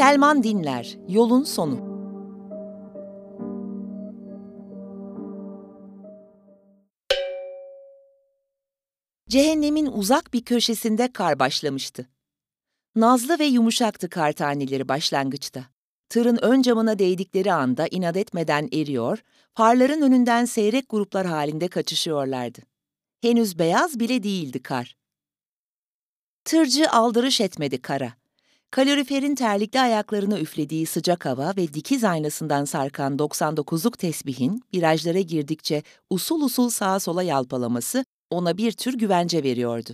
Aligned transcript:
Selman 0.00 0.42
Dinler, 0.42 0.98
Yolun 1.08 1.44
Sonu. 1.44 1.76
Cehennemin 9.28 9.86
uzak 9.86 10.32
bir 10.32 10.44
köşesinde 10.44 11.12
kar 11.12 11.38
başlamıştı. 11.38 12.08
Nazlı 12.96 13.38
ve 13.38 13.44
yumuşaktı 13.44 14.08
kar 14.08 14.32
taneleri 14.32 14.88
başlangıçta. 14.88 15.64
Tırın 16.08 16.38
ön 16.42 16.62
camına 16.62 16.98
değdikleri 16.98 17.52
anda 17.52 17.86
inat 17.90 18.16
etmeden 18.16 18.68
eriyor, 18.72 19.22
farların 19.54 20.02
önünden 20.02 20.44
seyrek 20.44 20.88
gruplar 20.88 21.26
halinde 21.26 21.68
kaçışıyorlardı. 21.68 22.60
Henüz 23.22 23.58
beyaz 23.58 24.00
bile 24.00 24.22
değildi 24.22 24.62
kar. 24.62 24.96
Tırcı 26.44 26.90
aldırış 26.90 27.40
etmedi 27.40 27.82
kara. 27.82 28.19
Kaloriferin 28.70 29.34
terlikli 29.34 29.80
ayaklarını 29.80 30.40
üflediği 30.40 30.86
sıcak 30.86 31.26
hava 31.26 31.52
ve 31.56 31.74
dikiz 31.74 32.04
aynasından 32.04 32.64
sarkan 32.64 33.16
99'luk 33.16 33.96
tesbihin 33.96 34.62
virajlara 34.74 35.20
girdikçe 35.20 35.82
usul 36.10 36.40
usul 36.40 36.68
sağa 36.68 37.00
sola 37.00 37.22
yalpalaması 37.22 38.04
ona 38.30 38.56
bir 38.56 38.72
tür 38.72 38.98
güvence 38.98 39.42
veriyordu. 39.42 39.90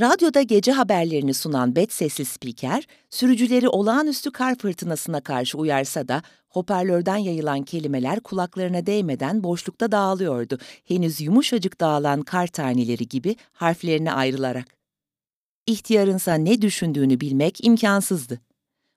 Radyoda 0.00 0.42
gece 0.42 0.72
haberlerini 0.72 1.34
sunan 1.34 1.76
bet 1.76 1.92
sesli 1.92 2.24
spiker, 2.24 2.86
sürücüleri 3.10 3.68
olağanüstü 3.68 4.30
kar 4.30 4.58
fırtınasına 4.58 5.20
karşı 5.20 5.58
uyarsa 5.58 6.08
da 6.08 6.22
hoparlörden 6.48 7.16
yayılan 7.16 7.62
kelimeler 7.62 8.20
kulaklarına 8.20 8.86
değmeden 8.86 9.42
boşlukta 9.44 9.92
dağılıyordu, 9.92 10.58
henüz 10.84 11.20
yumuşacık 11.20 11.80
dağılan 11.80 12.22
kar 12.22 12.46
taneleri 12.46 13.08
gibi 13.08 13.36
harflerine 13.52 14.12
ayrılarak. 14.12 14.75
İhtiyarınsa 15.66 16.34
ne 16.34 16.62
düşündüğünü 16.62 17.20
bilmek 17.20 17.64
imkansızdı. 17.64 18.40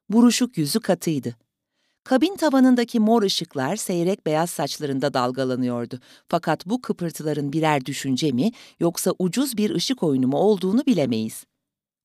Buruşuk 0.10 0.58
yüzü 0.58 0.80
katıydı. 0.80 1.36
Kabin 2.04 2.36
tavanındaki 2.36 3.00
mor 3.00 3.24
ışıklar 3.24 3.76
seyrek 3.76 4.26
beyaz 4.26 4.50
saçlarında 4.50 5.14
dalgalanıyordu. 5.14 6.00
Fakat 6.28 6.66
bu 6.66 6.82
kıpırtıların 6.82 7.54
birer 7.54 7.86
düşünce 7.86 8.32
mi 8.32 8.52
yoksa 8.80 9.14
ucuz 9.20 9.58
bir 9.58 9.76
ışık 9.76 10.04
oyunu 10.04 10.28
mu 10.28 10.38
olduğunu 10.38 10.86
bilemeyiz. 10.86 11.46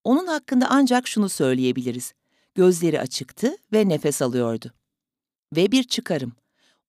Onun 0.04 0.26
hakkında 0.26 0.66
ancak 0.70 1.08
şunu 1.08 1.28
söyleyebiliriz. 1.28 2.12
Gözleri 2.54 3.00
açıktı 3.00 3.56
ve 3.72 3.88
nefes 3.88 4.22
alıyordu. 4.22 4.72
Ve 5.56 5.72
bir 5.72 5.84
çıkarım. 5.84 6.32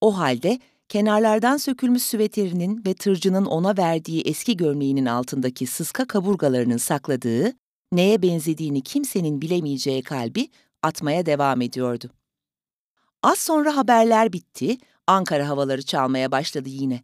O 0.00 0.18
halde 0.18 0.60
kenarlardan 0.88 1.56
sökülmüş 1.56 2.02
süveterinin 2.02 2.82
ve 2.86 2.94
tırcının 2.94 3.44
ona 3.44 3.76
verdiği 3.76 4.22
eski 4.22 4.56
gömleğinin 4.56 5.06
altındaki 5.06 5.66
sıska 5.66 6.06
kaburgalarının 6.06 6.76
sakladığı, 6.76 7.52
neye 7.92 8.22
benzediğini 8.22 8.82
kimsenin 8.82 9.42
bilemeyeceği 9.42 10.02
kalbi 10.02 10.48
atmaya 10.82 11.26
devam 11.26 11.60
ediyordu. 11.60 12.10
Az 13.22 13.38
sonra 13.38 13.76
haberler 13.76 14.32
bitti, 14.32 14.78
Ankara 15.06 15.48
havaları 15.48 15.82
çalmaya 15.82 16.32
başladı 16.32 16.68
yine. 16.68 17.02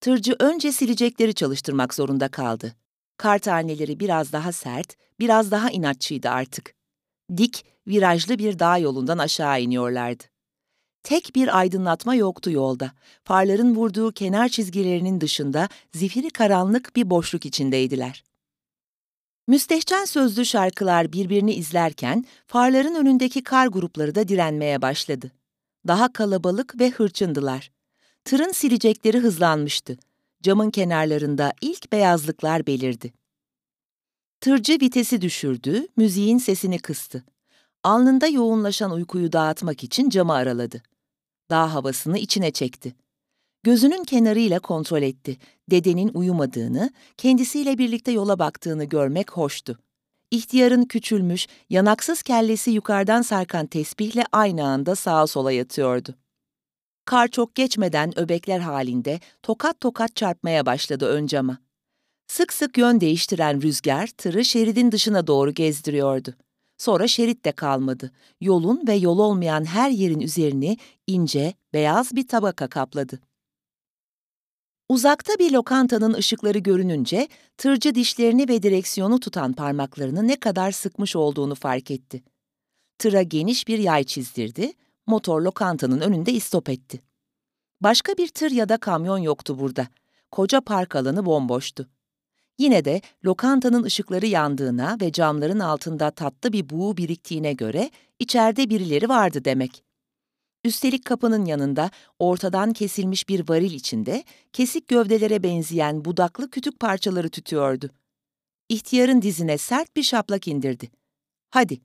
Tırcı 0.00 0.36
önce 0.40 0.72
silecekleri 0.72 1.34
çalıştırmak 1.34 1.94
zorunda 1.94 2.28
kaldı. 2.28 2.74
Kar 3.16 3.38
taneleri 3.38 4.00
biraz 4.00 4.32
daha 4.32 4.52
sert, 4.52 4.96
biraz 5.18 5.50
daha 5.50 5.70
inatçıydı 5.70 6.28
artık. 6.28 6.74
Dik, 7.36 7.64
virajlı 7.86 8.38
bir 8.38 8.58
dağ 8.58 8.78
yolundan 8.78 9.18
aşağı 9.18 9.60
iniyorlardı. 9.60 10.24
Tek 11.02 11.34
bir 11.34 11.58
aydınlatma 11.58 12.14
yoktu 12.14 12.50
yolda. 12.50 12.92
Farların 13.24 13.74
vurduğu 13.74 14.12
kenar 14.12 14.48
çizgilerinin 14.48 15.20
dışında 15.20 15.68
zifiri 15.94 16.30
karanlık 16.30 16.96
bir 16.96 17.10
boşluk 17.10 17.46
içindeydiler. 17.46 18.24
Müstehcen 19.50 20.04
sözlü 20.04 20.46
şarkılar 20.46 21.12
birbirini 21.12 21.54
izlerken 21.54 22.24
farların 22.46 22.94
önündeki 22.94 23.42
kar 23.42 23.66
grupları 23.66 24.14
da 24.14 24.28
direnmeye 24.28 24.82
başladı. 24.82 25.30
Daha 25.86 26.12
kalabalık 26.12 26.80
ve 26.80 26.90
hırçındılar. 26.90 27.70
Tırın 28.24 28.52
silecekleri 28.52 29.18
hızlanmıştı. 29.18 29.98
Camın 30.42 30.70
kenarlarında 30.70 31.52
ilk 31.60 31.92
beyazlıklar 31.92 32.66
belirdi. 32.66 33.12
Tırcı 34.40 34.72
vitesi 34.72 35.20
düşürdü, 35.20 35.86
müziğin 35.96 36.38
sesini 36.38 36.78
kıstı. 36.78 37.24
Alnında 37.84 38.26
yoğunlaşan 38.26 38.90
uykuyu 38.90 39.32
dağıtmak 39.32 39.84
için 39.84 40.10
camı 40.10 40.32
araladı. 40.32 40.82
Dağ 41.50 41.74
havasını 41.74 42.18
içine 42.18 42.50
çekti. 42.50 42.94
Gözünün 43.62 44.04
kenarıyla 44.04 44.60
kontrol 44.60 45.02
etti. 45.02 45.36
Dedenin 45.70 46.10
uyumadığını, 46.14 46.90
kendisiyle 47.16 47.78
birlikte 47.78 48.12
yola 48.12 48.38
baktığını 48.38 48.84
görmek 48.84 49.30
hoştu. 49.30 49.78
İhtiyarın 50.30 50.84
küçülmüş, 50.84 51.46
yanaksız 51.70 52.22
kellesi 52.22 52.70
yukarıdan 52.70 53.22
sarkan 53.22 53.66
tesbihle 53.66 54.24
aynı 54.32 54.66
anda 54.66 54.96
sağa 54.96 55.26
sola 55.26 55.52
yatıyordu. 55.52 56.14
Kar 57.04 57.28
çok 57.28 57.54
geçmeden 57.54 58.18
öbekler 58.18 58.58
halinde 58.58 59.20
tokat 59.42 59.80
tokat 59.80 60.16
çarpmaya 60.16 60.66
başladı 60.66 61.06
ön 61.06 61.26
cama. 61.26 61.58
Sık 62.26 62.52
sık 62.52 62.78
yön 62.78 63.00
değiştiren 63.00 63.62
rüzgar 63.62 64.06
tırı 64.06 64.44
şeridin 64.44 64.92
dışına 64.92 65.26
doğru 65.26 65.54
gezdiriyordu. 65.54 66.34
Sonra 66.78 67.08
şerit 67.08 67.44
de 67.44 67.52
kalmadı. 67.52 68.10
Yolun 68.40 68.82
ve 68.88 68.94
yol 68.94 69.18
olmayan 69.18 69.64
her 69.64 69.90
yerin 69.90 70.20
üzerini 70.20 70.76
ince, 71.06 71.54
beyaz 71.72 72.16
bir 72.16 72.28
tabaka 72.28 72.68
kapladı. 72.68 73.29
Uzakta 74.90 75.32
bir 75.38 75.52
lokantanın 75.52 76.14
ışıkları 76.14 76.58
görününce 76.58 77.28
tırcı 77.56 77.94
dişlerini 77.94 78.48
ve 78.48 78.62
direksiyonu 78.62 79.20
tutan 79.20 79.52
parmaklarını 79.52 80.28
ne 80.28 80.36
kadar 80.40 80.72
sıkmış 80.72 81.16
olduğunu 81.16 81.54
fark 81.54 81.90
etti. 81.90 82.22
Tıra 82.98 83.22
geniş 83.22 83.68
bir 83.68 83.78
yay 83.78 84.04
çizdirdi, 84.04 84.72
motor 85.06 85.42
lokantanın 85.42 86.00
önünde 86.00 86.32
istop 86.32 86.68
etti. 86.68 87.00
Başka 87.80 88.12
bir 88.12 88.28
tır 88.28 88.50
ya 88.50 88.68
da 88.68 88.76
kamyon 88.76 89.18
yoktu 89.18 89.58
burada. 89.58 89.88
Koca 90.30 90.60
park 90.60 90.96
alanı 90.96 91.26
bomboştu. 91.26 91.88
Yine 92.58 92.84
de 92.84 93.00
lokantanın 93.24 93.82
ışıkları 93.82 94.26
yandığına 94.26 94.96
ve 95.00 95.12
camların 95.12 95.60
altında 95.60 96.10
tatlı 96.10 96.52
bir 96.52 96.70
buğu 96.70 96.96
biriktiğine 96.96 97.52
göre 97.52 97.90
içeride 98.18 98.70
birileri 98.70 99.08
vardı 99.08 99.44
demek. 99.44 99.89
Üstelik 100.64 101.04
kapının 101.04 101.44
yanında 101.44 101.90
ortadan 102.18 102.72
kesilmiş 102.72 103.28
bir 103.28 103.48
varil 103.48 103.72
içinde 103.72 104.24
kesik 104.52 104.88
gövdelere 104.88 105.42
benzeyen 105.42 106.04
budaklı 106.04 106.50
kütük 106.50 106.80
parçaları 106.80 107.30
tütüyordu. 107.30 107.90
İhtiyarın 108.68 109.22
dizine 109.22 109.58
sert 109.58 109.96
bir 109.96 110.02
şaplak 110.02 110.48
indirdi. 110.48 110.90
Hadi. 111.50 111.80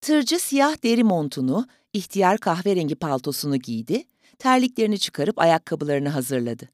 Tırcı 0.00 0.38
siyah 0.38 0.82
deri 0.82 1.04
montunu, 1.04 1.66
ihtiyar 1.92 2.38
kahverengi 2.38 2.94
paltosunu 2.94 3.56
giydi, 3.56 4.04
terliklerini 4.38 4.98
çıkarıp 4.98 5.38
ayakkabılarını 5.38 6.08
hazırladı. 6.08 6.68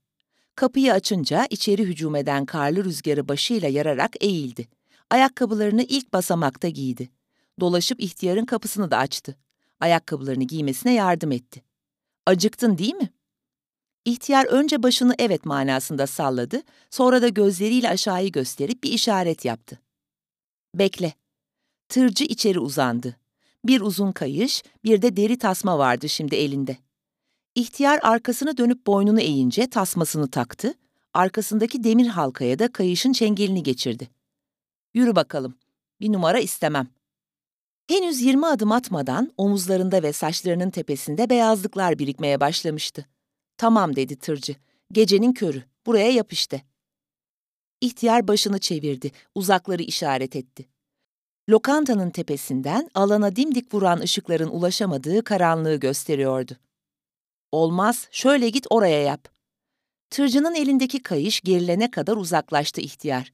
Kapıyı 0.55 0.93
açınca 0.93 1.47
içeri 1.51 1.85
hücum 1.85 2.17
eden 2.17 2.47
karlı 2.47 2.85
rüzgarı 2.85 3.29
başıyla 3.29 3.69
yararak 3.69 4.13
eğildi. 4.21 4.69
Ayakkabılarını 5.11 5.83
ilk 5.83 6.13
basamakta 6.13 6.69
giydi. 6.69 7.09
Dolaşıp 7.61 8.01
ihtiyarın 8.01 8.45
kapısını 8.45 8.91
da 8.91 8.99
açtı 8.99 9.37
ayakkabılarını 9.81 10.45
giymesine 10.45 10.93
yardım 10.93 11.33
etti. 11.33 11.63
Acıktın 12.27 12.79
değil 12.79 12.95
mi? 12.95 13.11
İhtiyar 14.05 14.47
önce 14.47 14.83
başını 14.83 15.15
evet 15.19 15.45
manasında 15.45 16.07
salladı, 16.07 16.63
sonra 16.91 17.23
da 17.23 17.29
gözleriyle 17.29 17.89
aşağıyı 17.89 18.33
gösterip 18.33 18.85
bir 18.85 18.93
işaret 18.93 19.45
yaptı. 19.45 19.81
Bekle. 20.75 21.13
Tırcı 21.89 22.25
içeri 22.25 22.59
uzandı. 22.59 23.17
Bir 23.65 23.81
uzun 23.81 24.13
kayış, 24.13 24.63
bir 24.85 25.03
de 25.03 25.17
deri 25.17 25.39
tasma 25.39 25.79
vardı 25.79 26.09
şimdi 26.09 26.37
elinde. 26.37 26.77
İhtiyar 27.55 28.01
arkasını 28.03 28.57
dönüp 28.57 28.87
boynunu 28.87 29.21
eğince 29.21 29.71
tasmasını 29.71 30.31
taktı, 30.31 30.75
arkasındaki 31.15 31.85
demir 31.85 32.07
halkaya 32.07 32.59
da 32.59 32.73
kayışın 32.73 33.13
çengelini 33.13 33.63
geçirdi. 33.63 34.09
Yürü 34.95 35.17
bakalım, 35.17 35.55
bir 36.01 36.13
numara 36.13 36.39
istemem. 36.39 36.89
Henüz 37.87 38.21
yirmi 38.23 38.47
adım 38.47 38.73
atmadan 38.73 39.33
omuzlarında 39.37 40.03
ve 40.03 40.13
saçlarının 40.13 40.71
tepesinde 40.71 41.31
beyazlıklar 41.31 41.99
birikmeye 41.99 42.41
başlamıştı. 42.41 43.07
Tamam 43.57 43.97
dedi 43.97 44.17
tırcı. 44.17 44.57
Gecenin 44.93 45.33
körü. 45.33 45.63
Buraya 45.87 46.11
yap 46.11 46.33
işte. 46.33 46.63
İhtiyar 47.81 48.29
başını 48.29 48.59
çevirdi. 48.59 49.13
Uzakları 49.35 49.83
işaret 49.83 50.37
etti. 50.37 50.69
Lokantanın 51.49 52.11
tepesinden 52.11 52.91
alana 52.95 53.37
dimdik 53.37 53.75
vuran 53.75 54.01
ışıkların 54.01 54.49
ulaşamadığı 54.49 55.25
karanlığı 55.25 55.77
gösteriyordu. 55.77 56.57
Olmaz, 57.53 58.09
şöyle 58.11 58.49
git 58.49 58.67
oraya 58.71 59.03
yap. 59.03 59.29
Tırcının 60.11 60.55
elindeki 60.55 61.03
kayış 61.03 61.41
gerilene 61.41 61.91
kadar 61.91 62.17
uzaklaştı 62.17 62.81
ihtiyar. 62.81 63.33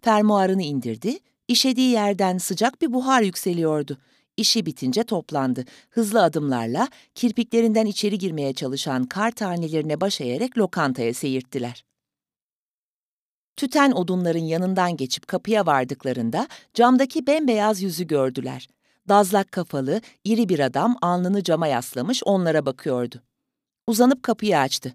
Fermuarını 0.00 0.62
indirdi, 0.62 1.18
İşediği 1.48 1.90
yerden 1.90 2.38
sıcak 2.38 2.82
bir 2.82 2.92
buhar 2.92 3.22
yükseliyordu. 3.22 3.98
İşi 4.36 4.66
bitince 4.66 5.04
toplandı. 5.04 5.64
Hızlı 5.90 6.22
adımlarla 6.22 6.88
kirpiklerinden 7.14 7.86
içeri 7.86 8.18
girmeye 8.18 8.54
çalışan 8.54 9.04
kar 9.04 9.30
tanelerine 9.30 10.00
baş 10.00 10.20
eğerek 10.20 10.58
lokantaya 10.58 11.14
seyirttiler. 11.14 11.84
Tüten 13.56 13.92
odunların 13.92 14.44
yanından 14.44 14.96
geçip 14.96 15.28
kapıya 15.28 15.66
vardıklarında 15.66 16.48
camdaki 16.74 17.26
bembeyaz 17.26 17.82
yüzü 17.82 18.06
gördüler. 18.06 18.68
Dazlak 19.08 19.52
kafalı, 19.52 20.00
iri 20.24 20.48
bir 20.48 20.58
adam 20.58 20.96
alnını 21.02 21.42
cama 21.42 21.66
yaslamış 21.66 22.22
onlara 22.24 22.66
bakıyordu. 22.66 23.22
Uzanıp 23.86 24.22
kapıyı 24.22 24.58
açtı. 24.58 24.94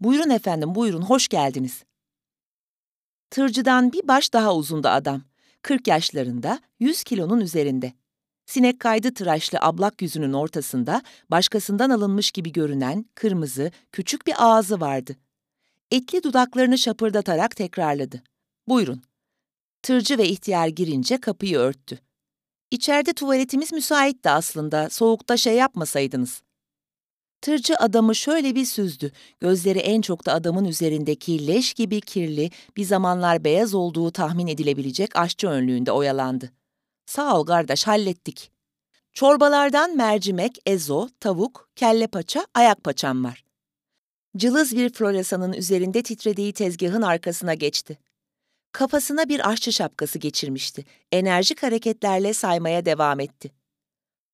Buyurun 0.00 0.30
efendim, 0.30 0.74
buyurun, 0.74 1.02
hoş 1.02 1.28
geldiniz. 1.28 1.84
Tırcıdan 3.30 3.92
bir 3.92 4.08
baş 4.08 4.32
daha 4.32 4.54
uzundu 4.54 4.88
adam. 4.88 5.22
40 5.66 5.86
yaşlarında, 5.88 6.60
100 6.80 7.02
kilonun 7.02 7.40
üzerinde. 7.40 7.92
Sinek 8.46 8.80
kaydı 8.80 9.14
tıraşlı 9.14 9.58
ablak 9.60 10.02
yüzünün 10.02 10.32
ortasında 10.32 11.02
başkasından 11.30 11.90
alınmış 11.90 12.30
gibi 12.30 12.52
görünen 12.52 13.06
kırmızı, 13.14 13.70
küçük 13.92 14.26
bir 14.26 14.34
ağzı 14.38 14.80
vardı. 14.80 15.16
Etli 15.90 16.22
dudaklarını 16.22 16.78
şapırdatarak 16.78 17.56
tekrarladı. 17.56 18.22
Buyurun. 18.68 19.02
Tırcı 19.82 20.18
ve 20.18 20.28
ihtiyar 20.28 20.68
girince 20.68 21.20
kapıyı 21.20 21.58
örttü. 21.58 21.98
İçeride 22.70 23.12
tuvaletimiz 23.12 23.72
müsaitti 23.72 24.30
aslında, 24.30 24.90
soğukta 24.90 25.36
şey 25.36 25.54
yapmasaydınız. 25.54 26.42
Tırcı 27.46 27.76
adamı 27.76 28.14
şöyle 28.14 28.54
bir 28.54 28.64
süzdü. 28.64 29.12
Gözleri 29.40 29.78
en 29.78 30.00
çok 30.00 30.26
da 30.26 30.32
adamın 30.32 30.64
üzerindeki 30.64 31.46
leş 31.46 31.74
gibi 31.74 32.00
kirli, 32.00 32.50
bir 32.76 32.84
zamanlar 32.84 33.44
beyaz 33.44 33.74
olduğu 33.74 34.10
tahmin 34.10 34.46
edilebilecek 34.46 35.16
aşçı 35.16 35.48
önlüğünde 35.48 35.92
oyalandı. 35.92 36.52
Sağ 37.06 37.38
ol 37.38 37.46
kardeş, 37.46 37.86
hallettik. 37.86 38.50
Çorbalardan 39.12 39.96
mercimek, 39.96 40.58
ezo, 40.66 41.08
tavuk, 41.20 41.68
kelle 41.76 42.06
paça, 42.06 42.46
ayak 42.54 42.84
paçam 42.84 43.24
var. 43.24 43.44
Cılız 44.36 44.76
bir 44.76 44.90
floresanın 44.92 45.52
üzerinde 45.52 46.02
titrediği 46.02 46.52
tezgahın 46.52 47.02
arkasına 47.02 47.54
geçti. 47.54 47.98
Kafasına 48.72 49.28
bir 49.28 49.50
aşçı 49.50 49.72
şapkası 49.72 50.18
geçirmişti. 50.18 50.84
Enerjik 51.12 51.62
hareketlerle 51.62 52.34
saymaya 52.34 52.86
devam 52.86 53.20
etti. 53.20 53.50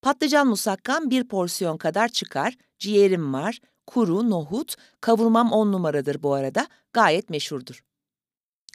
Patlıcan 0.03 0.47
musakkam 0.47 1.09
bir 1.09 1.23
porsiyon 1.23 1.77
kadar 1.77 2.07
çıkar, 2.07 2.57
ciğerim 2.79 3.33
var, 3.33 3.59
kuru, 3.87 4.29
nohut, 4.29 4.75
kavurmam 5.01 5.51
on 5.51 5.71
numaradır 5.71 6.23
bu 6.23 6.33
arada, 6.33 6.67
gayet 6.93 7.29
meşhurdur. 7.29 7.83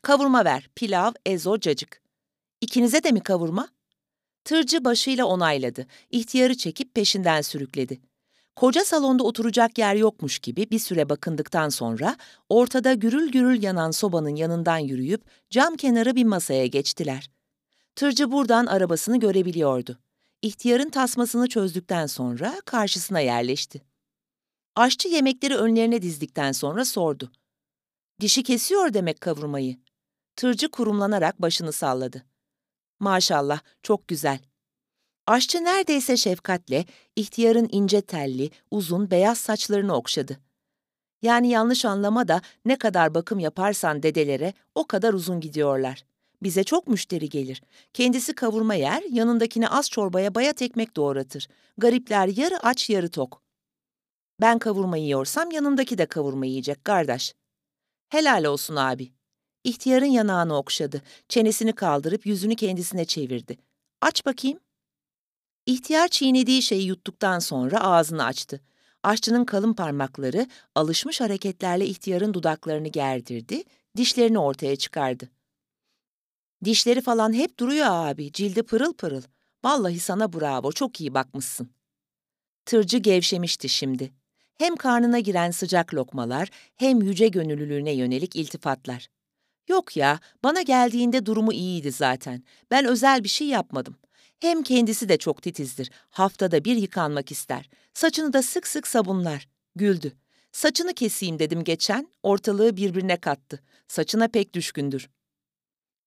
Kavurma 0.02 0.44
ver, 0.44 0.68
pilav, 0.74 1.12
ezo, 1.26 1.58
cacık. 1.58 2.02
İkinize 2.60 3.02
de 3.02 3.12
mi 3.12 3.20
kavurma? 3.20 3.68
Tırcı 4.44 4.84
başıyla 4.84 5.24
onayladı, 5.24 5.86
ihtiyarı 6.10 6.56
çekip 6.56 6.94
peşinden 6.94 7.40
sürükledi. 7.40 8.00
Koca 8.56 8.84
salonda 8.84 9.24
oturacak 9.24 9.78
yer 9.78 9.94
yokmuş 9.94 10.38
gibi 10.38 10.70
bir 10.70 10.78
süre 10.78 11.08
bakındıktan 11.08 11.68
sonra 11.68 12.16
ortada 12.48 12.94
gürül 12.94 13.32
gürül 13.32 13.62
yanan 13.62 13.90
sobanın 13.90 14.36
yanından 14.36 14.78
yürüyüp 14.78 15.24
cam 15.50 15.76
kenarı 15.76 16.16
bir 16.16 16.24
masaya 16.24 16.66
geçtiler. 16.66 17.30
Tırcı 17.94 18.32
buradan 18.32 18.66
arabasını 18.66 19.20
görebiliyordu. 19.20 19.98
İhtiyarın 20.42 20.90
tasmasını 20.90 21.48
çözdükten 21.48 22.06
sonra 22.06 22.60
karşısına 22.64 23.20
yerleşti. 23.20 23.82
Aşçı 24.76 25.08
yemekleri 25.08 25.56
önlerine 25.56 26.02
dizdikten 26.02 26.52
sonra 26.52 26.84
sordu. 26.84 27.32
Dişi 28.20 28.42
kesiyor 28.42 28.94
demek 28.94 29.20
kavurmayı. 29.20 29.76
Tırcı 30.36 30.68
kurumlanarak 30.68 31.42
başını 31.42 31.72
salladı. 31.72 32.24
Maşallah, 33.00 33.60
çok 33.82 34.08
güzel. 34.08 34.38
Aşçı 35.26 35.64
neredeyse 35.64 36.16
şefkatle 36.16 36.84
ihtiyarın 37.16 37.68
ince 37.72 38.00
telli, 38.00 38.50
uzun, 38.70 39.10
beyaz 39.10 39.38
saçlarını 39.38 39.94
okşadı. 39.94 40.40
Yani 41.22 41.48
yanlış 41.48 41.84
anlama 41.84 42.28
da 42.28 42.42
ne 42.64 42.78
kadar 42.78 43.14
bakım 43.14 43.38
yaparsan 43.38 44.02
dedelere 44.02 44.52
o 44.74 44.86
kadar 44.86 45.12
uzun 45.12 45.40
gidiyorlar. 45.40 46.04
Bize 46.42 46.64
çok 46.64 46.88
müşteri 46.88 47.28
gelir. 47.28 47.62
Kendisi 47.94 48.34
kavurma 48.34 48.74
yer, 48.74 49.02
yanındakine 49.10 49.68
az 49.68 49.90
çorbaya 49.90 50.34
bayat 50.34 50.62
ekmek 50.62 50.96
doğratır. 50.96 51.48
Garipler 51.78 52.28
yarı 52.28 52.58
aç 52.62 52.90
yarı 52.90 53.08
tok. 53.10 53.42
Ben 54.40 54.58
kavurma 54.58 54.96
yiyorsam 54.96 55.50
yanımdaki 55.50 55.98
de 55.98 56.06
kavurma 56.06 56.46
yiyecek 56.46 56.84
kardeş. 56.84 57.34
Helal 58.08 58.44
olsun 58.44 58.76
abi. 58.76 59.12
İhtiyarın 59.64 60.06
yanağını 60.06 60.56
okşadı. 60.56 61.02
Çenesini 61.28 61.72
kaldırıp 61.72 62.26
yüzünü 62.26 62.56
kendisine 62.56 63.04
çevirdi. 63.04 63.56
Aç 64.00 64.26
bakayım. 64.26 64.58
İhtiyar 65.66 66.08
çiğnediği 66.08 66.62
şeyi 66.62 66.86
yuttuktan 66.86 67.38
sonra 67.38 67.80
ağzını 67.80 68.24
açtı. 68.24 68.60
Aşçının 69.02 69.44
kalın 69.44 69.72
parmakları 69.72 70.46
alışmış 70.74 71.20
hareketlerle 71.20 71.86
ihtiyarın 71.86 72.34
dudaklarını 72.34 72.88
gerdirdi, 72.88 73.62
dişlerini 73.96 74.38
ortaya 74.38 74.76
çıkardı. 74.76 75.30
Dişleri 76.64 77.00
falan 77.00 77.32
hep 77.32 77.58
duruyor 77.58 77.86
abi, 77.88 78.32
cildi 78.32 78.62
pırıl 78.62 78.92
pırıl. 78.92 79.22
Vallahi 79.64 80.00
sana 80.00 80.32
bravo, 80.32 80.72
çok 80.72 81.00
iyi 81.00 81.14
bakmışsın. 81.14 81.70
Tırcı 82.64 82.98
gevşemişti 82.98 83.68
şimdi. 83.68 84.12
Hem 84.58 84.76
karnına 84.76 85.18
giren 85.18 85.50
sıcak 85.50 85.94
lokmalar, 85.94 86.48
hem 86.76 87.02
yüce 87.02 87.28
gönüllülüğüne 87.28 87.92
yönelik 87.92 88.36
iltifatlar. 88.36 89.08
Yok 89.68 89.96
ya, 89.96 90.20
bana 90.44 90.62
geldiğinde 90.62 91.26
durumu 91.26 91.52
iyiydi 91.52 91.92
zaten. 91.92 92.42
Ben 92.70 92.84
özel 92.84 93.24
bir 93.24 93.28
şey 93.28 93.46
yapmadım. 93.46 93.96
Hem 94.40 94.62
kendisi 94.62 95.08
de 95.08 95.16
çok 95.16 95.42
titizdir. 95.42 95.90
Haftada 96.10 96.64
bir 96.64 96.76
yıkanmak 96.76 97.30
ister. 97.32 97.70
Saçını 97.94 98.32
da 98.32 98.42
sık 98.42 98.66
sık 98.66 98.86
sabunlar. 98.86 99.48
Güldü. 99.76 100.12
Saçını 100.52 100.94
keseyim 100.94 101.38
dedim 101.38 101.64
geçen, 101.64 102.08
ortalığı 102.22 102.76
birbirine 102.76 103.16
kattı. 103.16 103.60
Saçına 103.88 104.28
pek 104.28 104.54
düşkündür. 104.54 105.08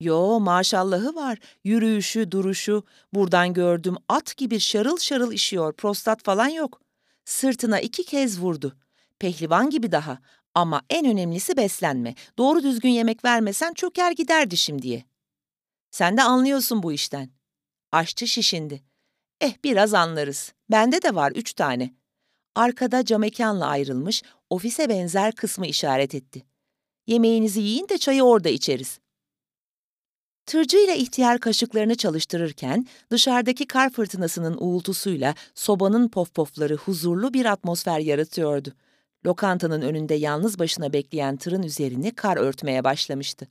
Yo 0.01 0.39
maşallahı 0.39 1.15
var. 1.15 1.39
Yürüyüşü, 1.63 2.31
duruşu. 2.31 2.83
Buradan 3.13 3.53
gördüm 3.53 3.95
at 4.09 4.37
gibi 4.37 4.59
şarıl 4.59 4.97
şarıl 4.97 5.31
işiyor. 5.31 5.73
Prostat 5.73 6.23
falan 6.23 6.47
yok. 6.47 6.81
Sırtına 7.25 7.79
iki 7.79 8.05
kez 8.05 8.39
vurdu. 8.39 8.77
Pehlivan 9.19 9.69
gibi 9.69 9.91
daha. 9.91 10.19
Ama 10.55 10.81
en 10.89 11.05
önemlisi 11.05 11.57
beslenme. 11.57 12.15
Doğru 12.37 12.63
düzgün 12.63 12.89
yemek 12.89 13.25
vermesen 13.25 13.73
çöker 13.73 14.11
giderdi 14.11 14.57
şimdiye. 14.57 15.05
Sen 15.91 16.17
de 16.17 16.21
anlıyorsun 16.23 16.83
bu 16.83 16.93
işten. 16.93 17.29
Aşçı 17.91 18.27
şişindi. 18.27 18.83
Eh 19.41 19.53
biraz 19.63 19.93
anlarız. 19.93 20.53
Bende 20.71 21.01
de 21.01 21.15
var 21.15 21.31
üç 21.35 21.53
tane. 21.53 21.93
Arkada 22.55 23.05
camekanla 23.05 23.67
ayrılmış, 23.67 24.23
ofise 24.49 24.89
benzer 24.89 25.35
kısmı 25.35 25.67
işaret 25.67 26.15
etti. 26.15 26.45
Yemeğinizi 27.07 27.61
yiyin 27.61 27.89
de 27.89 27.97
çayı 27.97 28.23
orada 28.23 28.49
içeriz. 28.49 28.99
Tırcı 30.45 30.77
ile 30.77 30.97
ihtiyar 30.97 31.39
kaşıklarını 31.39 31.95
çalıştırırken 31.95 32.87
dışarıdaki 33.11 33.67
kar 33.67 33.89
fırtınasının 33.89 34.57
uğultusuyla 34.59 35.35
sobanın 35.55 36.09
pofpofları 36.09 36.75
huzurlu 36.75 37.33
bir 37.33 37.45
atmosfer 37.45 37.99
yaratıyordu. 37.99 38.73
Lokantanın 39.25 39.81
önünde 39.81 40.13
yalnız 40.13 40.59
başına 40.59 40.93
bekleyen 40.93 41.37
tırın 41.37 41.63
üzerini 41.63 42.11
kar 42.15 42.37
örtmeye 42.37 42.83
başlamıştı. 42.83 43.47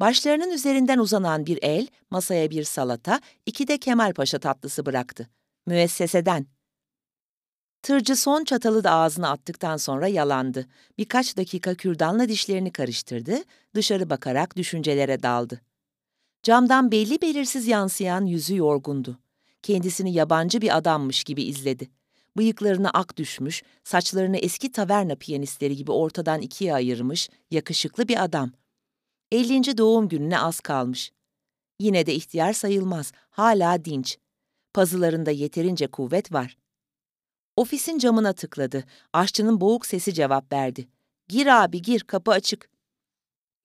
Başlarının 0.00 0.50
üzerinden 0.50 0.98
uzanan 0.98 1.46
bir 1.46 1.58
el, 1.62 1.86
masaya 2.10 2.50
bir 2.50 2.64
salata, 2.64 3.20
iki 3.46 3.68
de 3.68 3.78
Kemal 3.78 4.12
Paşa 4.12 4.38
tatlısı 4.38 4.86
bıraktı. 4.86 5.28
Müesseseden. 5.66 6.46
Tırcı 7.82 8.16
son 8.16 8.44
çatalı 8.44 8.84
da 8.84 8.90
ağzına 8.90 9.30
attıktan 9.30 9.76
sonra 9.76 10.08
yalandı. 10.08 10.66
Birkaç 10.98 11.36
dakika 11.36 11.74
kürdanla 11.74 12.28
dişlerini 12.28 12.72
karıştırdı, 12.72 13.38
dışarı 13.74 14.10
bakarak 14.10 14.56
düşüncelere 14.56 15.22
daldı. 15.22 15.67
Camdan 16.42 16.92
belli 16.92 17.20
belirsiz 17.22 17.66
yansıyan 17.66 18.26
yüzü 18.26 18.56
yorgundu. 18.56 19.18
Kendisini 19.62 20.12
yabancı 20.12 20.60
bir 20.60 20.76
adammış 20.76 21.24
gibi 21.24 21.42
izledi. 21.42 21.90
Bıyıklarına 22.36 22.90
ak 22.90 23.16
düşmüş, 23.16 23.62
saçlarını 23.84 24.36
eski 24.36 24.72
taverna 24.72 25.16
piyanistleri 25.16 25.76
gibi 25.76 25.92
ortadan 25.92 26.40
ikiye 26.40 26.74
ayırmış, 26.74 27.28
yakışıklı 27.50 28.08
bir 28.08 28.24
adam. 28.24 28.52
50. 29.32 29.78
doğum 29.78 30.08
gününe 30.08 30.40
az 30.40 30.60
kalmış. 30.60 31.12
Yine 31.80 32.06
de 32.06 32.14
ihtiyar 32.14 32.52
sayılmaz, 32.52 33.12
hala 33.30 33.84
dinç. 33.84 34.18
Pazılarında 34.74 35.30
yeterince 35.30 35.86
kuvvet 35.86 36.32
var. 36.32 36.56
Ofisin 37.56 37.98
camına 37.98 38.32
tıkladı. 38.32 38.84
Aşçının 39.12 39.60
boğuk 39.60 39.86
sesi 39.86 40.14
cevap 40.14 40.52
verdi. 40.52 40.88
Gir 41.28 41.62
abi 41.62 41.82
gir, 41.82 42.00
kapı 42.00 42.30
açık. 42.30 42.70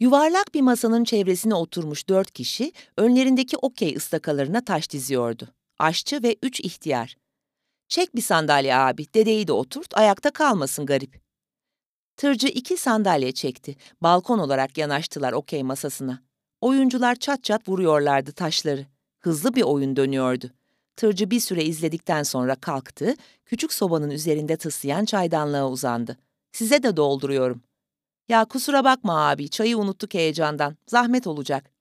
Yuvarlak 0.04 0.54
bir 0.54 0.62
masanın 0.62 1.04
çevresine 1.04 1.56
oturmuş 1.56 2.10
dört 2.10 2.32
kişi, 2.32 2.72
önlerindeki 2.98 3.58
okey 3.58 3.96
ıstakalarına 3.96 4.66
taş 4.66 4.90
diziyordu. 4.90 5.48
Aşçı 5.80 6.24
ve 6.24 6.36
üç 6.44 6.60
ihtiyar. 6.60 7.18
Çek 7.88 8.16
bir 8.16 8.22
sandalye 8.22 8.76
abi, 8.76 9.14
dedeyi 9.14 9.48
de 9.48 9.52
oturt, 9.52 9.98
ayakta 9.98 10.32
kalmasın 10.32 10.86
garip. 10.86 11.22
Tırcı 12.18 12.48
iki 12.48 12.78
sandalye 12.78 13.32
çekti. 13.32 13.76
Balkon 14.02 14.40
olarak 14.40 14.78
yanaştılar 14.78 15.34
okey 15.34 15.64
masasına. 15.64 16.22
Oyuncular 16.62 17.16
çat 17.16 17.44
çat 17.44 17.70
vuruyorlardı 17.70 18.32
taşları. 18.32 18.86
Hızlı 19.20 19.56
bir 19.56 19.64
oyun 19.64 19.96
dönüyordu. 19.96 20.52
Tırcı 20.96 21.32
bir 21.32 21.40
süre 21.40 21.64
izledikten 21.64 22.24
sonra 22.24 22.56
kalktı, 22.56 23.16
küçük 23.46 23.74
sobanın 23.74 24.10
üzerinde 24.10 24.58
tıslayan 24.58 25.06
çaydanlığa 25.06 25.70
uzandı. 25.70 26.18
Size 26.52 26.84
de 26.84 26.98
dolduruyorum. 26.98 27.62
Ya 28.30 28.46
kusura 28.46 28.84
bakma 28.84 29.30
abi, 29.30 29.50
çayı 29.50 29.78
unuttuk 29.78 30.14
heyecandan. 30.14 30.78
Zahmet 30.88 31.28
olacak. 31.28 31.72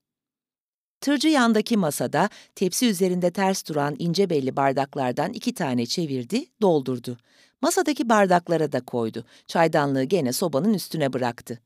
Tırcı 1.00 1.28
yandaki 1.28 1.76
masada 1.76 2.28
tepsi 2.54 2.86
üzerinde 2.86 3.30
ters 3.30 3.68
duran 3.68 3.96
ince 3.98 4.30
belli 4.30 4.56
bardaklardan 4.56 5.32
iki 5.32 5.54
tane 5.54 5.86
çevirdi, 5.86 6.46
doldurdu. 6.62 7.18
Masadaki 7.62 8.08
bardaklara 8.08 8.72
da 8.72 8.84
koydu. 8.84 9.24
Çaydanlığı 9.46 10.04
gene 10.04 10.32
sobanın 10.32 10.74
üstüne 10.74 11.12
bıraktı. 11.12 11.58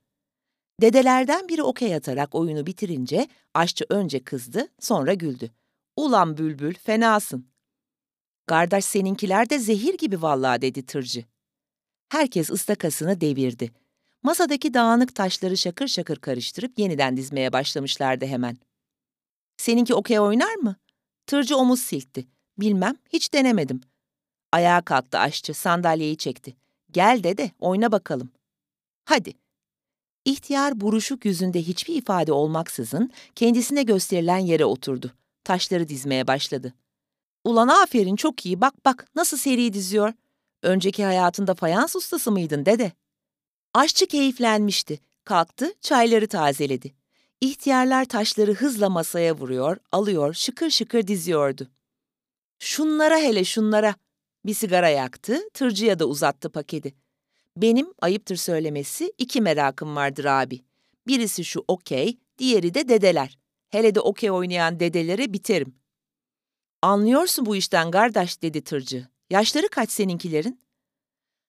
Dedelerden 0.81 1.49
biri 1.49 1.63
okey 1.63 1.95
atarak 1.95 2.35
oyunu 2.35 2.67
bitirince 2.67 3.29
aşçı 3.55 3.85
önce 3.89 4.25
kızdı, 4.25 4.69
sonra 4.81 5.15
güldü. 5.15 5.51
Ulan 5.97 6.37
bülbül, 6.37 6.75
fenasın. 6.75 7.47
Kardeş 8.47 8.85
seninkiler 8.85 9.51
de 9.51 9.59
zehir 9.59 9.99
gibi 9.99 10.23
vallahi 10.23 10.63
dedi 10.63 10.87
tırcı. 10.87 11.25
Herkes 12.09 12.51
ıstakasını 12.51 13.21
devirdi. 13.21 13.71
Masadaki 14.27 14.75
dağınık 14.75 15.15
taşları 15.15 15.57
şakır 15.57 15.89
şakır 15.89 16.17
karıştırıp 16.17 16.79
yeniden 16.79 17.17
dizmeye 17.17 17.53
başlamışlardı 17.53 18.27
hemen. 18.27 18.57
Seninki 19.57 19.95
okey 19.95 20.21
oynar 20.21 20.55
mı? 20.55 20.77
Tırcı 21.27 21.57
omuz 21.57 21.81
silkti. 21.81 22.27
Bilmem, 22.59 22.97
hiç 23.13 23.33
denemedim. 23.33 23.81
Ayağa 24.53 24.83
kalktı 24.83 25.19
aşçı, 25.19 25.55
sandalyeyi 25.55 26.17
çekti. 26.17 26.57
Gel 26.91 27.21
dede, 27.23 27.51
oyna 27.59 27.93
bakalım. 27.93 28.31
Hadi. 29.05 29.33
İhtiyar 30.25 30.81
buruşuk 30.81 31.25
yüzünde 31.25 31.63
hiçbir 31.63 31.95
ifade 31.95 32.33
olmaksızın 32.33 33.11
kendisine 33.35 33.83
gösterilen 33.83 34.39
yere 34.39 34.65
oturdu. 34.65 35.13
Taşları 35.45 35.89
dizmeye 35.89 36.27
başladı. 36.27 36.75
Ulan 37.45 37.69
aferin 37.69 38.17
çok 38.17 38.47
iyi 38.47 38.61
bak 38.61 38.85
bak 38.85 39.07
nasıl 39.15 39.37
seri 39.37 39.73
diziyor. 39.73 40.13
Önceki 40.63 41.05
hayatında 41.05 41.55
fayans 41.55 41.97
ustası 41.97 42.33
mıydın 42.33 42.67
dede? 42.67 42.93
Aşçı 43.77 44.07
keyiflenmişti. 44.07 45.01
Kalktı, 45.25 45.73
çayları 45.81 46.29
tazeledi. 46.29 46.95
İhtiyarlar 47.41 48.05
taşları 48.05 48.55
hızla 48.55 48.91
masaya 48.91 49.35
vuruyor, 49.35 49.77
alıyor, 49.93 50.35
şıkır 50.35 50.71
şıkır 50.71 51.07
diziyordu. 51.07 51.69
Şunlara 52.59 53.19
hele 53.19 53.45
şunlara. 53.45 53.95
Bir 54.47 54.55
sigara 54.55 54.89
yaktı, 54.89 55.41
tırcıya 55.55 55.99
da 55.99 56.07
uzattı 56.07 56.51
paketi. 56.51 56.95
Benim, 57.57 57.95
ayıptır 58.01 58.37
söylemesi, 58.37 59.13
iki 59.19 59.41
merakım 59.41 59.97
vardır 59.97 60.25
abi. 60.25 60.61
Birisi 61.07 61.45
şu 61.45 61.65
okey, 61.69 62.19
diğeri 62.39 62.75
de 62.75 62.89
dedeler. 62.89 63.39
Hele 63.69 63.95
de 63.95 64.01
okey 64.01 64.31
oynayan 64.31 64.81
dedelere 64.81 65.33
biterim. 65.33 65.75
Anlıyorsun 66.83 67.47
bu 67.47 67.57
işten 67.57 67.91
kardeş 67.91 68.43
dedi 68.43 68.65
tırcı. 68.65 69.09
Yaşları 69.31 69.69
kaç 69.69 69.91
seninkilerin? 69.91 70.66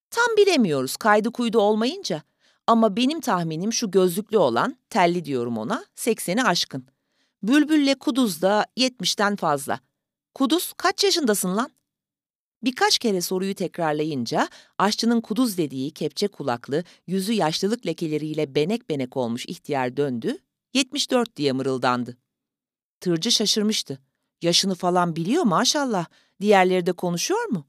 Tam 0.09 0.37
bilemiyoruz 0.37 0.97
kaydı 0.97 1.31
kuydu 1.31 1.59
olmayınca. 1.59 2.21
Ama 2.67 2.97
benim 2.97 3.21
tahminim 3.21 3.73
şu 3.73 3.91
gözlüklü 3.91 4.37
olan, 4.37 4.77
telli 4.89 5.25
diyorum 5.25 5.57
ona, 5.57 5.85
sekseni 5.95 6.43
aşkın. 6.43 6.87
Bülbülle 7.43 7.95
Kuduz 7.95 8.41
da 8.41 8.65
yetmişten 8.77 9.35
fazla. 9.35 9.79
Kuduz 10.33 10.73
kaç 10.77 11.03
yaşındasın 11.03 11.57
lan? 11.57 11.71
Birkaç 12.63 12.97
kere 12.97 13.21
soruyu 13.21 13.55
tekrarlayınca 13.55 14.47
aşçının 14.77 15.21
kuduz 15.21 15.57
dediği 15.57 15.91
kepçe 15.91 16.27
kulaklı, 16.27 16.83
yüzü 17.07 17.33
yaşlılık 17.33 17.85
lekeleriyle 17.85 18.55
benek 18.55 18.89
benek 18.89 19.17
olmuş 19.17 19.45
ihtiyar 19.45 19.97
döndü, 19.97 20.37
74 20.73 21.35
diye 21.35 21.51
mırıldandı. 21.51 22.17
Tırcı 22.99 23.31
şaşırmıştı. 23.31 23.99
Yaşını 24.41 24.75
falan 24.75 25.15
biliyor 25.15 25.43
maşallah. 25.43 26.05
Diğerleri 26.41 26.85
de 26.85 26.91
konuşuyor 26.91 27.45
mu? 27.45 27.65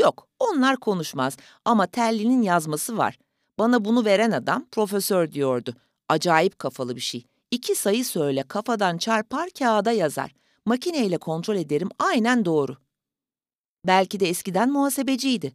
Yok, 0.00 0.28
onlar 0.38 0.76
konuşmaz 0.76 1.36
ama 1.64 1.86
Telli'nin 1.86 2.42
yazması 2.42 2.98
var. 2.98 3.18
Bana 3.58 3.84
bunu 3.84 4.04
veren 4.04 4.30
adam 4.30 4.66
profesör 4.72 5.32
diyordu. 5.32 5.74
Acayip 6.08 6.58
kafalı 6.58 6.96
bir 6.96 7.00
şey. 7.00 7.24
İki 7.50 7.74
sayı 7.74 8.04
söyle 8.04 8.42
kafadan 8.42 8.98
çarpar 8.98 9.50
kağıda 9.50 9.92
yazar. 9.92 10.34
Makineyle 10.66 11.18
kontrol 11.18 11.56
ederim 11.56 11.88
aynen 11.98 12.44
doğru. 12.44 12.76
Belki 13.86 14.20
de 14.20 14.28
eskiden 14.28 14.70
muhasebeciydi. 14.70 15.52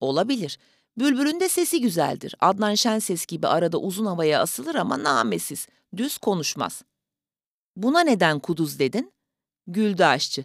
Olabilir. 0.00 0.58
Bülbül'ün 0.98 1.40
de 1.40 1.48
sesi 1.48 1.80
güzeldir. 1.80 2.34
Adnan 2.40 2.74
Şenses 2.74 3.26
gibi 3.26 3.46
arada 3.46 3.78
uzun 3.78 4.06
havaya 4.06 4.40
asılır 4.42 4.74
ama 4.74 5.02
namesiz. 5.02 5.66
Düz 5.96 6.18
konuşmaz. 6.18 6.82
Buna 7.76 8.00
neden 8.00 8.38
kuduz 8.38 8.78
dedin? 8.78 9.12
Güldü 9.66 10.04
aşçı. 10.04 10.44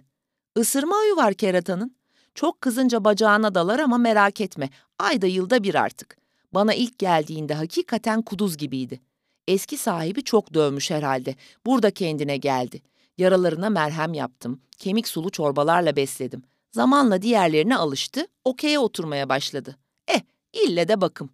Isırma 0.58 0.96
huyu 0.96 1.16
var 1.16 1.34
keratanın. 1.34 2.03
Çok 2.36 2.62
kızınca 2.62 3.04
bacağına 3.04 3.56
dalar 3.56 3.80
ama 3.80 3.98
merak 3.98 4.42
etme. 4.42 4.70
Ayda 5.00 5.28
yılda 5.28 5.64
bir 5.64 5.76
artık. 5.76 6.18
Bana 6.54 6.74
ilk 6.74 7.00
geldiğinde 7.00 7.54
hakikaten 7.54 8.22
kuduz 8.22 8.58
gibiydi. 8.58 9.02
Eski 9.48 9.78
sahibi 9.78 10.24
çok 10.24 10.54
dövmüş 10.54 10.92
herhalde. 10.92 11.36
Burada 11.66 11.92
kendine 11.92 12.38
geldi. 12.38 12.82
Yaralarına 13.18 13.70
merhem 13.70 14.14
yaptım. 14.14 14.62
Kemik 14.78 15.08
sulu 15.08 15.30
çorbalarla 15.30 15.96
besledim. 15.96 16.44
Zamanla 16.72 17.22
diğerlerine 17.22 17.78
alıştı, 17.78 18.28
okey'e 18.46 18.80
oturmaya 18.80 19.30
başladı. 19.30 19.78
Eh, 20.08 20.22
ille 20.54 20.88
de 20.88 21.02
bakım. 21.02 21.30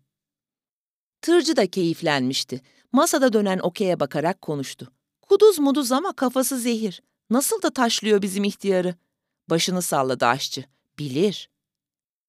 Tırcı 1.22 1.56
da 1.56 1.68
keyiflenmişti. 1.68 2.62
Masada 2.92 3.34
dönen 3.34 3.60
okey'e 3.60 4.00
bakarak 4.00 4.42
konuştu. 4.42 4.92
Kuduz 5.22 5.60
muduz 5.60 5.92
ama 5.92 6.14
kafası 6.14 6.58
zehir. 6.58 7.02
Nasıl 7.30 7.62
da 7.62 7.70
taşlıyor 7.70 8.22
bizim 8.22 8.44
ihtiyarı. 8.44 8.96
Başını 9.50 9.82
salladı 9.82 10.26
aşçı. 10.26 10.66
Bilir. 11.00 11.50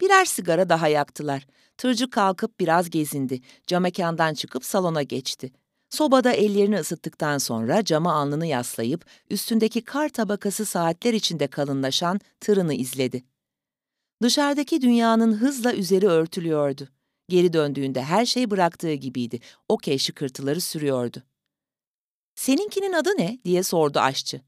Birer 0.00 0.24
sigara 0.24 0.68
daha 0.68 0.88
yaktılar. 0.88 1.46
Tırcı 1.76 2.10
kalkıp 2.10 2.60
biraz 2.60 2.90
gezindi. 2.90 3.40
Camekandan 3.66 4.34
çıkıp 4.34 4.64
salona 4.64 5.02
geçti. 5.02 5.52
Sobada 5.90 6.32
ellerini 6.32 6.78
ısıttıktan 6.78 7.38
sonra 7.38 7.84
cama 7.84 8.12
alnını 8.14 8.46
yaslayıp 8.46 9.04
üstündeki 9.30 9.84
kar 9.84 10.08
tabakası 10.08 10.66
saatler 10.66 11.14
içinde 11.14 11.46
kalınlaşan 11.46 12.20
tırını 12.40 12.74
izledi. 12.74 13.24
Dışarıdaki 14.22 14.82
dünyanın 14.82 15.32
hızla 15.32 15.74
üzeri 15.74 16.06
örtülüyordu. 16.06 16.88
Geri 17.28 17.52
döndüğünde 17.52 18.02
her 18.02 18.26
şey 18.26 18.50
bıraktığı 18.50 18.94
gibiydi. 18.94 19.40
Okey 19.68 19.98
şıkırtıları 19.98 20.60
sürüyordu. 20.60 21.22
Seninkinin 22.34 22.92
adı 22.92 23.10
ne? 23.18 23.38
diye 23.44 23.62
sordu 23.62 23.98
aşçı. 23.98 24.40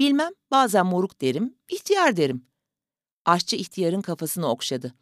Bilmem, 0.00 0.30
bazen 0.50 0.86
moruk 0.86 1.20
derim, 1.20 1.54
ihtiyar 1.68 2.16
derim. 2.16 2.49
Aşçı 3.30 3.56
ihtiyarın 3.56 4.00
kafasını 4.00 4.46
okşadı. 4.50 4.94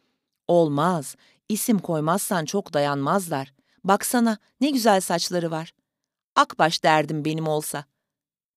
Olmaz, 0.47 1.15
isim 1.49 1.79
koymazsan 1.79 2.45
çok 2.45 2.73
dayanmazlar. 2.73 3.53
Baksana, 3.83 4.37
ne 4.61 4.69
güzel 4.69 5.01
saçları 5.01 5.51
var. 5.51 5.73
Akbaş 6.35 6.83
derdim 6.83 7.25
benim 7.25 7.47
olsa. 7.47 7.85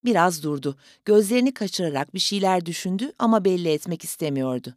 Biraz 0.05 0.43
durdu, 0.43 0.77
gözlerini 1.05 1.55
kaçırarak 1.55 2.15
bir 2.15 2.19
şeyler 2.19 2.67
düşündü 2.67 3.13
ama 3.19 3.45
belli 3.45 3.69
etmek 3.69 4.05
istemiyordu. 4.05 4.75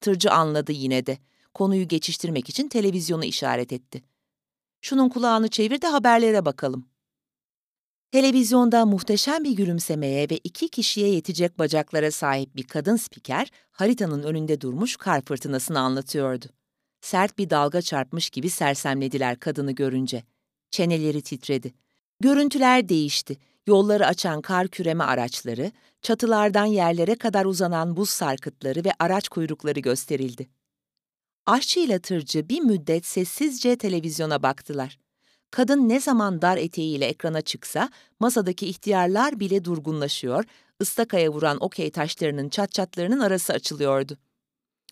Tırcı 0.00 0.30
anladı 0.30 0.72
yine 0.72 1.06
de. 1.06 1.18
Konuyu 1.54 1.88
geçiştirmek 1.88 2.48
için 2.48 2.68
televizyonu 2.68 3.24
işaret 3.24 3.72
etti. 3.72 4.02
Şunun 4.80 5.08
kulağını 5.08 5.48
çevir 5.48 5.80
de 5.80 5.86
haberlere 5.86 6.44
bakalım. 6.44 6.88
Televizyonda 8.12 8.86
muhteşem 8.86 9.44
bir 9.44 9.50
gülümsemeye 9.50 10.30
ve 10.30 10.38
iki 10.44 10.68
kişiye 10.68 11.08
yetecek 11.08 11.58
bacaklara 11.58 12.10
sahip 12.10 12.56
bir 12.56 12.62
kadın 12.62 12.96
spiker 12.96 13.50
haritanın 13.70 14.22
önünde 14.22 14.60
durmuş 14.60 14.96
kar 14.96 15.22
fırtınasını 15.22 15.80
anlatıyordu. 15.80 16.46
Sert 17.00 17.38
bir 17.38 17.50
dalga 17.50 17.82
çarpmış 17.82 18.30
gibi 18.30 18.50
sersemlediler 18.50 19.40
kadını 19.40 19.72
görünce. 19.72 20.22
Çeneleri 20.70 21.22
titredi. 21.22 21.74
Görüntüler 22.20 22.88
değişti. 22.88 23.36
Yolları 23.66 24.06
açan 24.06 24.40
kar 24.40 24.68
küreme 24.68 25.04
araçları, 25.04 25.72
çatılardan 26.02 26.64
yerlere 26.64 27.14
kadar 27.14 27.44
uzanan 27.44 27.96
buz 27.96 28.10
sarkıtları 28.10 28.84
ve 28.84 28.92
araç 28.98 29.28
kuyrukları 29.28 29.80
gösterildi. 29.80 30.48
Aşçı 31.46 31.80
ile 31.80 31.98
tırcı 31.98 32.48
bir 32.48 32.60
müddet 32.60 33.06
sessizce 33.06 33.76
televizyona 33.76 34.42
baktılar. 34.42 34.98
Kadın 35.50 35.88
ne 35.88 36.00
zaman 36.00 36.42
dar 36.42 36.56
eteğiyle 36.56 37.04
ekrana 37.06 37.40
çıksa 37.40 37.90
masadaki 38.20 38.66
ihtiyarlar 38.66 39.40
bile 39.40 39.64
durgunlaşıyor, 39.64 40.44
ıstakaya 40.82 41.32
vuran 41.32 41.56
okey 41.60 41.90
taşlarının 41.90 42.48
çat 42.48 42.72
çatlarının 42.72 43.20
arası 43.20 43.52
açılıyordu. 43.52 44.18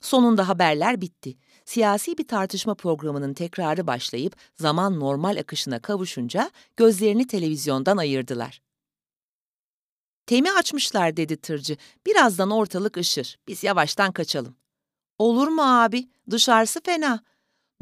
Sonunda 0.00 0.48
haberler 0.48 1.00
bitti. 1.00 1.36
Siyasi 1.64 2.18
bir 2.18 2.28
tartışma 2.28 2.74
programının 2.74 3.34
tekrarı 3.34 3.86
başlayıp 3.86 4.36
zaman 4.54 5.00
normal 5.00 5.36
akışına 5.36 5.78
kavuşunca 5.78 6.50
gözlerini 6.76 7.26
televizyondan 7.26 7.96
ayırdılar. 7.96 8.60
Temi 10.26 10.52
açmışlar 10.52 11.16
dedi 11.16 11.36
tırcı. 11.36 11.76
Birazdan 12.06 12.50
ortalık 12.50 12.96
ışır. 12.96 13.38
Biz 13.48 13.64
yavaştan 13.64 14.12
kaçalım. 14.12 14.56
Olur 15.18 15.48
mu 15.48 15.62
abi? 15.82 16.08
Dışarısı 16.30 16.80
fena. 16.80 17.24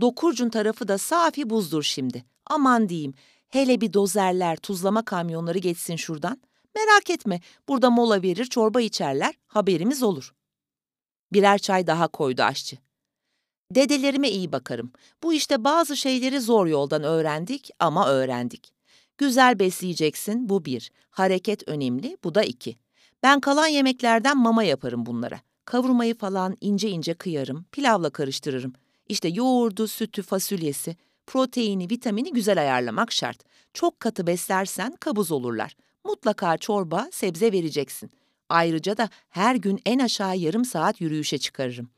Dokurcun 0.01 0.51
tarafı 0.51 0.89
da 0.89 0.99
safi 0.99 1.51
buzdur 1.51 1.83
şimdi. 1.83 2.25
Aman 2.53 2.89
diyeyim, 2.89 3.15
hele 3.49 3.81
bir 3.81 3.93
dozerler, 3.93 4.57
tuzlama 4.57 5.05
kamyonları 5.05 5.59
geçsin 5.59 5.97
şuradan. 5.97 6.41
Merak 6.75 7.11
etme, 7.11 7.41
burada 7.69 7.91
mola 7.91 8.23
verir, 8.23 8.45
çorba 8.45 8.81
içerler, 8.81 9.35
haberimiz 9.47 10.03
olur. 10.03 10.35
Birer 11.33 11.59
çay 11.59 11.87
daha 11.87 12.09
koydu 12.09 12.43
aşçı. 12.43 12.79
Dedelerime 13.71 14.31
iyi 14.31 14.53
bakarım. 14.53 14.93
Bu 15.23 15.33
işte 15.33 15.65
bazı 15.65 15.97
şeyleri 15.97 16.41
zor 16.41 16.67
yoldan 16.67 17.03
öğrendik 17.03 17.71
ama 17.79 18.09
öğrendik. 18.09 18.73
Güzel 19.19 19.59
besleyeceksin, 19.59 20.49
bu 20.49 20.65
bir. 20.65 20.93
Hareket 21.11 21.69
önemli, 21.69 22.17
bu 22.25 22.35
da 22.35 22.43
iki. 22.43 22.77
Ben 23.23 23.41
kalan 23.41 23.67
yemeklerden 23.67 24.39
mama 24.39 24.65
yaparım 24.65 25.07
bunlara. 25.07 25.41
Kavurmayı 25.65 26.15
falan 26.19 26.57
ince 26.61 26.91
ince 26.91 27.15
kıyarım, 27.15 27.65
pilavla 27.73 28.11
karıştırırım. 28.11 28.73
İşte 29.09 29.29
yoğurdu, 29.29 29.89
sütü, 29.89 30.23
fasulyesi, 30.23 30.97
proteini, 31.27 31.91
vitamini 31.91 32.33
güzel 32.33 32.61
ayarlamak 32.61 33.13
şart. 33.13 33.39
Çok 33.75 34.01
katı 34.01 34.27
beslersen 34.27 34.97
kabuz 35.01 35.33
olurlar. 35.33 35.77
Mutlaka 36.05 36.59
çorba, 36.59 37.09
sebze 37.13 37.53
vereceksin. 37.53 38.11
Ayrıca 38.49 38.97
da 38.97 39.09
her 39.29 39.55
gün 39.57 39.81
en 39.87 39.99
aşağı 39.99 40.37
yarım 40.37 40.65
saat 40.65 41.01
yürüyüşe 41.01 41.39
çıkarırım. 41.39 41.91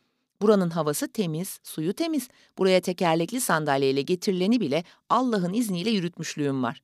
Buranın 0.43 0.71
havası 0.71 1.09
temiz, 1.09 1.61
suyu 1.63 1.93
temiz. 1.93 2.29
Buraya 2.59 2.81
tekerlekli 2.81 3.41
sandalyeyle 3.41 4.03
getirileni 4.03 4.61
bile 4.61 4.85
Allah'ın 5.09 5.53
izniyle 5.53 5.91
yürütmüşlüğüm 5.91 6.63
var. 6.63 6.83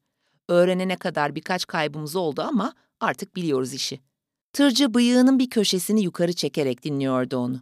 Öğrenene 0.49 0.97
kadar 0.97 1.35
birkaç 1.35 1.67
kaybımız 1.67 2.17
oldu 2.17 2.43
ama 2.43 2.75
artık 3.01 3.37
biliyoruz 3.37 3.75
işi. 3.75 4.01
Tırcı 4.53 4.95
bıyığının 4.95 5.39
bir 5.39 5.51
köşesini 5.51 6.03
yukarı 6.03 6.33
çekerek 6.33 6.83
dinliyordu 6.83 7.37
onu. 7.37 7.61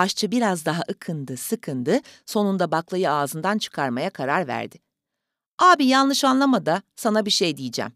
Aşçı 0.00 0.30
biraz 0.30 0.64
daha 0.66 0.82
ıkındı, 0.90 1.36
sıkındı, 1.36 2.00
sonunda 2.26 2.70
baklayı 2.70 3.10
ağzından 3.10 3.58
çıkarmaya 3.58 4.10
karar 4.10 4.46
verdi. 4.46 4.78
Abi 5.58 5.86
yanlış 5.86 6.24
anlama 6.24 6.66
da 6.66 6.82
sana 6.96 7.26
bir 7.26 7.30
şey 7.30 7.56
diyeceğim. 7.56 7.92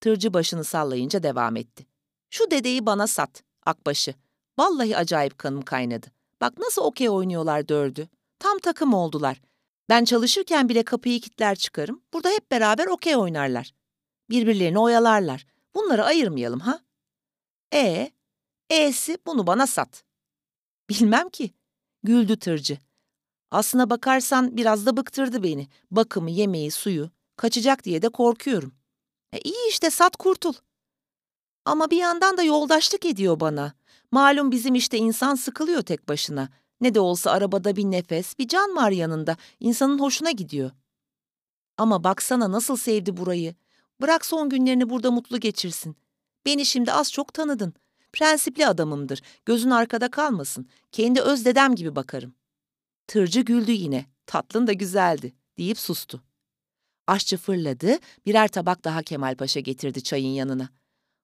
Tırcı 0.00 0.34
başını 0.34 0.64
sallayınca 0.64 1.22
devam 1.22 1.56
etti. 1.56 1.86
Şu 2.30 2.50
dedeyi 2.50 2.86
bana 2.86 3.06
sat, 3.06 3.42
akbaşı. 3.66 4.14
Vallahi 4.58 4.96
acayip 4.96 5.38
kanım 5.38 5.62
kaynadı. 5.62 6.06
Bak 6.40 6.58
nasıl 6.58 6.82
okey 6.82 7.10
oynuyorlar 7.10 7.68
dördü. 7.68 8.08
Tam 8.38 8.58
takım 8.58 8.94
oldular. 8.94 9.40
Ben 9.88 10.04
çalışırken 10.04 10.68
bile 10.68 10.82
kapıyı 10.82 11.20
kilitler 11.20 11.56
çıkarım. 11.56 12.02
Burada 12.12 12.28
hep 12.28 12.50
beraber 12.50 12.86
okey 12.86 13.16
oynarlar. 13.16 13.72
Birbirlerini 14.30 14.78
oyalarlar. 14.78 15.46
Bunları 15.74 16.04
ayırmayalım 16.04 16.60
ha? 16.60 16.80
E, 17.74 18.10
e'si 18.70 19.18
bunu 19.26 19.46
bana 19.46 19.66
sat. 19.66 20.09
Bilmem 20.90 21.28
ki. 21.28 21.50
Güldü 22.02 22.38
tırcı. 22.38 22.78
Aslına 23.50 23.90
bakarsan 23.90 24.56
biraz 24.56 24.86
da 24.86 24.96
bıktırdı 24.96 25.42
beni. 25.42 25.68
Bakımı, 25.90 26.30
yemeği, 26.30 26.70
suyu. 26.70 27.10
Kaçacak 27.36 27.84
diye 27.84 28.02
de 28.02 28.08
korkuyorum. 28.08 28.72
E 29.32 29.38
iyi 29.38 29.68
işte 29.68 29.90
sat 29.90 30.16
kurtul. 30.16 30.52
Ama 31.64 31.90
bir 31.90 31.96
yandan 31.96 32.36
da 32.36 32.42
yoldaşlık 32.42 33.06
ediyor 33.06 33.40
bana. 33.40 33.74
Malum 34.10 34.50
bizim 34.50 34.74
işte 34.74 34.98
insan 34.98 35.34
sıkılıyor 35.34 35.82
tek 35.82 36.08
başına. 36.08 36.48
Ne 36.80 36.94
de 36.94 37.00
olsa 37.00 37.30
arabada 37.30 37.76
bir 37.76 37.84
nefes, 37.84 38.38
bir 38.38 38.48
can 38.48 38.76
var 38.76 38.90
yanında. 38.90 39.36
İnsanın 39.60 39.98
hoşuna 39.98 40.30
gidiyor. 40.30 40.70
Ama 41.78 42.04
baksana 42.04 42.52
nasıl 42.52 42.76
sevdi 42.76 43.16
burayı. 43.16 43.54
Bırak 44.00 44.26
son 44.26 44.48
günlerini 44.48 44.90
burada 44.90 45.10
mutlu 45.10 45.40
geçirsin. 45.40 45.96
Beni 46.46 46.66
şimdi 46.66 46.92
az 46.92 47.12
çok 47.12 47.34
tanıdın. 47.34 47.74
Prensipli 48.12 48.66
adamımdır. 48.66 49.22
Gözün 49.44 49.70
arkada 49.70 50.10
kalmasın. 50.10 50.68
Kendi 50.92 51.20
öz 51.20 51.44
dedem 51.44 51.74
gibi 51.74 51.96
bakarım. 51.96 52.34
Tırcı 53.06 53.40
güldü 53.40 53.72
yine. 53.72 54.06
Tatlın 54.26 54.66
da 54.66 54.72
güzeldi 54.72 55.32
deyip 55.58 55.78
sustu. 55.78 56.22
Aşçı 57.06 57.36
fırladı, 57.36 57.98
birer 58.26 58.48
tabak 58.48 58.84
daha 58.84 59.02
Kemal 59.02 59.36
Paşa 59.36 59.60
getirdi 59.60 60.02
çayın 60.02 60.32
yanına. 60.32 60.68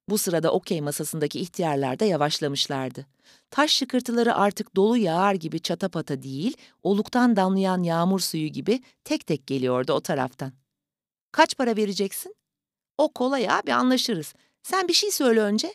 Bu 0.08 0.18
sırada 0.18 0.52
okey 0.52 0.80
masasındaki 0.80 1.40
ihtiyarlar 1.40 1.98
da 1.98 2.04
yavaşlamışlardı. 2.04 3.06
Taş 3.50 3.70
şıkırtıları 3.70 4.34
artık 4.34 4.76
dolu 4.76 4.96
yağar 4.96 5.34
gibi 5.34 5.60
çatapata 5.60 6.22
değil, 6.22 6.56
oluktan 6.82 7.36
damlayan 7.36 7.82
yağmur 7.82 8.20
suyu 8.20 8.48
gibi 8.48 8.82
tek 9.04 9.26
tek 9.26 9.46
geliyordu 9.46 9.92
o 9.92 10.00
taraftan. 10.00 10.52
Kaç 11.32 11.56
para 11.56 11.76
vereceksin? 11.76 12.36
O 12.98 13.12
kolay 13.12 13.50
abi 13.50 13.74
anlaşırız. 13.74 14.34
Sen 14.62 14.88
bir 14.88 14.92
şey 14.92 15.10
söyle 15.10 15.40
önce. 15.40 15.74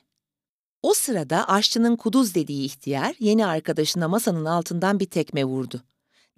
O 0.83 0.93
sırada 0.93 1.47
aşçının 1.49 1.95
kuduz 1.95 2.35
dediği 2.35 2.65
ihtiyar 2.65 3.15
yeni 3.19 3.45
arkadaşına 3.45 4.07
masanın 4.07 4.45
altından 4.45 4.99
bir 4.99 5.05
tekme 5.05 5.45
vurdu. 5.45 5.83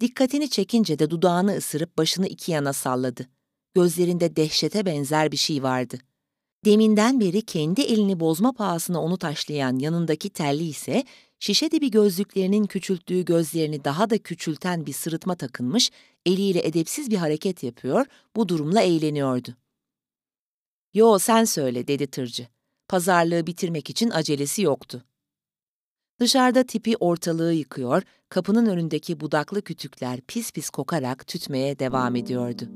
Dikkatini 0.00 0.50
çekince 0.50 0.98
de 0.98 1.10
dudağını 1.10 1.56
ısırıp 1.56 1.98
başını 1.98 2.26
iki 2.26 2.52
yana 2.52 2.72
salladı. 2.72 3.28
Gözlerinde 3.74 4.36
dehşete 4.36 4.86
benzer 4.86 5.32
bir 5.32 5.36
şey 5.36 5.62
vardı. 5.62 5.98
Deminden 6.64 7.20
beri 7.20 7.42
kendi 7.42 7.80
elini 7.80 8.20
bozma 8.20 8.52
pahasına 8.52 9.02
onu 9.02 9.18
taşlayan 9.18 9.78
yanındaki 9.78 10.30
telli 10.30 10.64
ise 10.64 11.04
şişe 11.38 11.70
dibi 11.70 11.90
gözlüklerinin 11.90 12.64
küçülttüğü 12.66 13.24
gözlerini 13.24 13.84
daha 13.84 14.10
da 14.10 14.18
küçülten 14.18 14.86
bir 14.86 14.92
sırıtma 14.92 15.34
takınmış, 15.34 15.90
eliyle 16.26 16.66
edepsiz 16.66 17.10
bir 17.10 17.16
hareket 17.16 17.62
yapıyor, 17.62 18.06
bu 18.36 18.48
durumla 18.48 18.80
eğleniyordu. 18.80 19.54
''Yo 20.94 21.18
sen 21.18 21.44
söyle'' 21.44 21.88
dedi 21.88 22.06
tırcı. 22.06 22.53
Pazarlığı 22.88 23.46
bitirmek 23.46 23.90
için 23.90 24.10
acelesi 24.10 24.62
yoktu. 24.62 25.04
Dışarıda 26.20 26.64
tipi 26.64 26.96
ortalığı 26.96 27.52
yıkıyor, 27.52 28.02
kapının 28.28 28.66
önündeki 28.66 29.20
budaklı 29.20 29.62
kütükler 29.62 30.20
pis 30.20 30.52
pis 30.52 30.70
kokarak 30.70 31.26
tütmeye 31.26 31.78
devam 31.78 32.16
ediyordu. 32.16 32.68